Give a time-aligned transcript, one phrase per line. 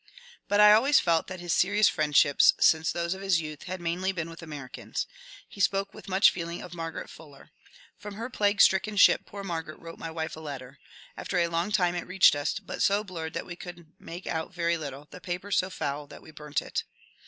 [0.47, 4.11] But I always felt that his serious friendships, since those of his youth, had mainly
[4.11, 5.05] been with Americans.
[5.47, 7.51] He spoke with much feeling of Margaret Fuller.
[7.99, 10.79] *^ From her plague stricken ship poor Margaret wrote my wife a letter.
[11.15, 14.51] After a long time it reached us, but so blurred that we could make out
[14.51, 16.83] very little, the paper so foul that we burnt it."